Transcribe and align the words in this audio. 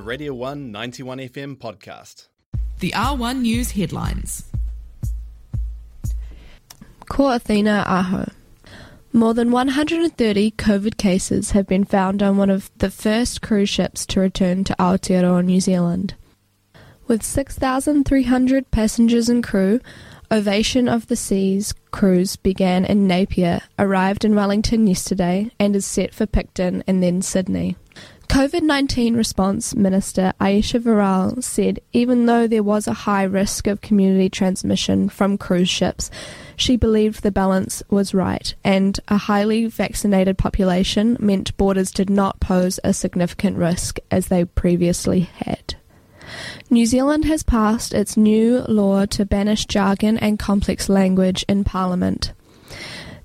a 0.00 0.02
Radio 0.02 0.32
1 0.32 0.72
91 0.72 1.18
FM 1.18 1.56
podcast. 1.58 2.28
The 2.78 2.90
R1 2.92 3.42
News 3.42 3.72
headlines. 3.72 4.50
Ko 7.06 7.24
Athina 7.24 7.84
Aho. 7.86 8.30
More 9.12 9.34
than 9.34 9.50
130 9.50 10.52
COVID 10.52 10.96
cases 10.96 11.50
have 11.50 11.66
been 11.66 11.84
found 11.84 12.22
on 12.22 12.38
one 12.38 12.48
of 12.48 12.70
the 12.78 12.90
first 12.90 13.42
cruise 13.42 13.68
ships 13.68 14.06
to 14.06 14.20
return 14.20 14.64
to 14.64 14.76
Aotearoa, 14.78 15.44
New 15.44 15.60
Zealand. 15.60 16.14
With 17.06 17.22
6,300 17.22 18.70
passengers 18.70 19.28
and 19.28 19.44
crew, 19.44 19.80
Ovation 20.30 20.88
of 20.88 21.08
the 21.08 21.16
Seas 21.16 21.74
cruise 21.90 22.36
began 22.36 22.86
in 22.86 23.06
Napier, 23.06 23.60
arrived 23.78 24.24
in 24.24 24.34
Wellington 24.34 24.86
yesterday, 24.86 25.50
and 25.60 25.76
is 25.76 25.84
set 25.84 26.14
for 26.14 26.24
Picton 26.24 26.82
and 26.86 27.02
then 27.02 27.20
Sydney. 27.20 27.76
COVID 28.30 28.62
19 28.62 29.16
response 29.16 29.74
minister 29.74 30.32
Ayesha 30.38 30.78
Verrall 30.78 31.42
said 31.42 31.80
even 31.92 32.26
though 32.26 32.46
there 32.46 32.62
was 32.62 32.86
a 32.86 32.92
high 32.92 33.24
risk 33.24 33.66
of 33.66 33.80
community 33.80 34.30
transmission 34.30 35.08
from 35.08 35.36
cruise 35.36 35.68
ships, 35.68 36.12
she 36.54 36.76
believed 36.76 37.24
the 37.24 37.32
balance 37.32 37.82
was 37.90 38.14
right 38.14 38.54
and 38.62 39.00
a 39.08 39.16
highly 39.16 39.66
vaccinated 39.66 40.38
population 40.38 41.16
meant 41.18 41.56
borders 41.56 41.90
did 41.90 42.08
not 42.08 42.38
pose 42.38 42.78
a 42.84 42.92
significant 42.92 43.56
risk 43.56 43.98
as 44.12 44.28
they 44.28 44.44
previously 44.44 45.22
had. 45.22 45.74
New 46.70 46.86
Zealand 46.86 47.24
has 47.24 47.42
passed 47.42 47.92
its 47.92 48.16
new 48.16 48.60
law 48.68 49.06
to 49.06 49.26
banish 49.26 49.66
jargon 49.66 50.16
and 50.16 50.38
complex 50.38 50.88
language 50.88 51.44
in 51.48 51.64
Parliament. 51.64 52.32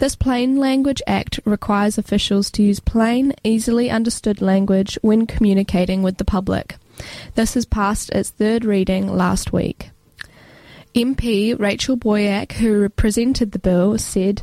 This 0.00 0.16
Plain 0.16 0.56
Language 0.56 1.02
Act 1.06 1.40
requires 1.44 1.98
officials 1.98 2.50
to 2.52 2.62
use 2.62 2.80
plain, 2.80 3.34
easily 3.44 3.90
understood 3.90 4.40
language 4.40 4.98
when 5.02 5.26
communicating 5.26 6.02
with 6.02 6.16
the 6.16 6.24
public. 6.24 6.76
This 7.34 7.52
has 7.52 7.66
passed 7.66 8.08
its 8.08 8.30
third 8.30 8.64
reading 8.64 9.14
last 9.14 9.52
week. 9.52 9.90
MP 10.94 11.54
Rachel 11.60 11.98
Boyack, 11.98 12.52
who 12.52 12.88
presented 12.88 13.52
the 13.52 13.58
bill, 13.58 13.98
said 13.98 14.40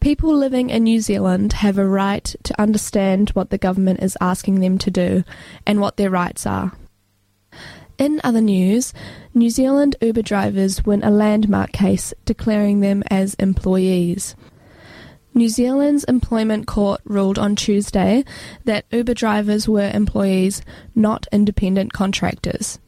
people 0.00 0.34
living 0.34 0.70
in 0.70 0.84
New 0.84 1.02
Zealand 1.02 1.52
have 1.52 1.76
a 1.76 1.86
right 1.86 2.34
to 2.42 2.58
understand 2.58 3.28
what 3.34 3.50
the 3.50 3.58
government 3.58 4.02
is 4.02 4.16
asking 4.22 4.60
them 4.60 4.78
to 4.78 4.90
do 4.90 5.22
and 5.66 5.82
what 5.82 5.98
their 5.98 6.08
rights 6.08 6.46
are. 6.46 6.72
In 7.98 8.22
other 8.24 8.40
news, 8.40 8.94
New 9.34 9.50
Zealand 9.50 9.96
Uber 10.00 10.22
drivers 10.22 10.86
win 10.86 11.04
a 11.04 11.10
landmark 11.10 11.72
case 11.72 12.14
declaring 12.24 12.80
them 12.80 13.02
as 13.10 13.34
employees. 13.34 14.34
New 15.36 15.48
Zealand's 15.48 16.04
Employment 16.04 16.68
Court 16.68 17.00
ruled 17.04 17.40
on 17.40 17.56
Tuesday 17.56 18.24
that 18.64 18.86
Uber 18.92 19.14
drivers 19.14 19.68
were 19.68 19.90
employees, 19.90 20.62
not 20.94 21.26
independent 21.32 21.92
contractors. 21.92 22.78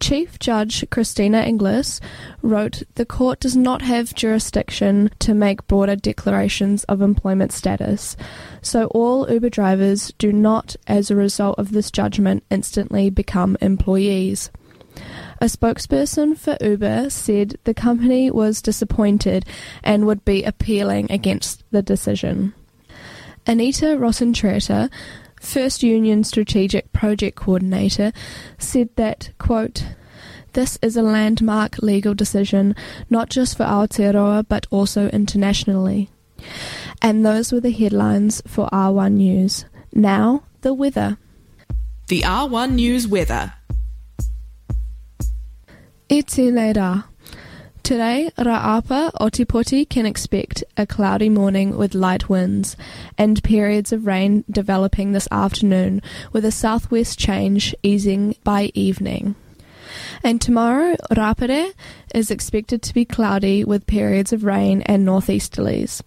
Chief 0.00 0.38
Judge 0.38 0.84
Christina 0.90 1.42
Inglis 1.42 2.00
wrote 2.42 2.82
the 2.94 3.04
court 3.04 3.40
does 3.40 3.54
not 3.54 3.82
have 3.82 4.14
jurisdiction 4.14 5.10
to 5.18 5.34
make 5.34 5.66
broader 5.66 5.94
declarations 5.94 6.84
of 6.84 7.02
employment 7.02 7.52
status, 7.52 8.16
so 8.62 8.86
all 8.86 9.30
Uber 9.30 9.50
drivers 9.50 10.12
do 10.18 10.32
not, 10.32 10.76
as 10.86 11.10
a 11.10 11.16
result 11.16 11.58
of 11.58 11.72
this 11.72 11.90
judgment, 11.90 12.44
instantly 12.50 13.10
become 13.10 13.58
employees. 13.60 14.50
A 15.44 15.46
spokesperson 15.46 16.38
for 16.38 16.56
Uber 16.62 17.10
said 17.10 17.58
the 17.64 17.74
company 17.74 18.30
was 18.30 18.62
disappointed 18.62 19.44
and 19.82 20.06
would 20.06 20.24
be 20.24 20.42
appealing 20.42 21.12
against 21.12 21.62
the 21.70 21.82
decision. 21.82 22.54
Anita 23.46 23.88
Rosentreter, 23.98 24.90
First 25.38 25.82
Union 25.82 26.24
Strategic 26.24 26.90
Project 26.94 27.36
Coordinator, 27.36 28.10
said 28.56 28.88
that, 28.96 29.32
quote, 29.36 29.84
this 30.54 30.78
is 30.80 30.96
a 30.96 31.02
landmark 31.02 31.76
legal 31.82 32.14
decision, 32.14 32.74
not 33.10 33.28
just 33.28 33.54
for 33.54 33.64
Aotearoa 33.64 34.46
but 34.48 34.66
also 34.70 35.10
internationally. 35.10 36.08
And 37.02 37.26
those 37.26 37.52
were 37.52 37.60
the 37.60 37.70
headlines 37.70 38.40
for 38.46 38.70
R1 38.70 39.12
News. 39.12 39.66
Now, 39.92 40.44
the 40.62 40.72
weather. 40.72 41.18
The 42.08 42.22
R1 42.22 42.72
News 42.72 43.06
weather. 43.06 43.52
Today, 47.82 48.30
Rāapa 48.38 49.10
Ōtepoti 49.14 49.88
can 49.88 50.06
expect 50.06 50.62
a 50.76 50.86
cloudy 50.86 51.28
morning 51.28 51.76
with 51.76 51.92
light 51.92 52.28
winds 52.28 52.76
and 53.18 53.42
periods 53.42 53.92
of 53.92 54.06
rain 54.06 54.44
developing 54.48 55.10
this 55.10 55.26
afternoon 55.32 56.00
with 56.32 56.44
a 56.44 56.52
southwest 56.52 57.18
change 57.18 57.74
easing 57.82 58.36
by 58.44 58.70
evening. 58.74 59.34
And 60.22 60.40
tomorrow, 60.40 60.94
Rāpare 61.10 61.72
is 62.14 62.30
expected 62.30 62.80
to 62.82 62.94
be 62.94 63.04
cloudy 63.04 63.64
with 63.64 63.84
periods 63.88 64.32
of 64.32 64.44
rain 64.44 64.82
and 64.82 65.04
northeasterlies. 65.04 66.00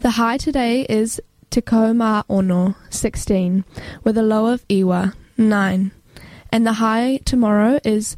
The 0.00 0.12
high 0.12 0.38
today 0.38 0.86
is 0.88 1.20
Tikoma 1.50 2.24
Ono, 2.30 2.74
16, 2.88 3.66
with 4.02 4.16
a 4.16 4.22
low 4.22 4.46
of 4.46 4.64
Iwa, 4.70 5.12
9. 5.36 5.92
And 6.50 6.66
the 6.66 6.72
high 6.72 7.18
tomorrow 7.26 7.80
is 7.84 8.16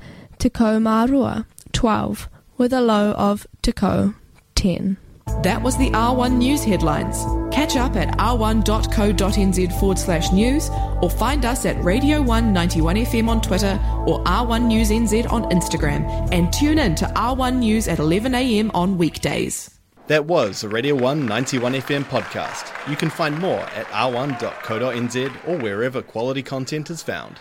Tikomarua, 0.51 1.45
12, 1.73 2.29
with 2.57 2.73
a 2.73 2.81
low 2.81 3.13
of 3.13 3.47
Tiko, 3.63 4.15
10. 4.55 4.97
That 5.43 5.61
was 5.61 5.77
the 5.77 5.91
R1 5.91 6.37
News 6.37 6.63
headlines. 6.63 7.25
Catch 7.53 7.77
up 7.77 7.97
at 7.97 8.17
r1.co.nz 8.19 9.81
forward 9.81 9.99
slash 9.99 10.31
news 10.31 10.71
or 11.03 11.11
find 11.11 11.45
us 11.45 11.67
at 11.67 11.83
Radio 11.83 12.23
191 12.23 12.97
FM 12.97 13.29
on 13.29 13.41
Twitter 13.41 13.81
or 14.07 14.23
R1 14.23 14.67
News 14.67 14.91
NZ 14.91 15.31
on 15.33 15.51
Instagram 15.51 16.29
and 16.33 16.53
tune 16.53 16.79
in 16.79 16.95
to 16.95 17.07
R1 17.07 17.57
News 17.57 17.89
at 17.89 17.99
11am 17.99 18.71
on 18.73 18.97
weekdays. 18.97 19.71
That 20.07 20.27
was 20.27 20.63
a 20.63 20.69
Radio 20.69 20.95
191 20.95 21.73
FM 21.73 22.05
podcast. 22.05 22.89
You 22.89 22.95
can 22.95 23.11
find 23.11 23.37
more 23.41 23.59
at 23.59 23.87
r1.co.nz 23.87 25.49
or 25.49 25.59
wherever 25.59 26.03
quality 26.03 26.45
content 26.45 26.91
is 26.91 27.03
found. 27.03 27.41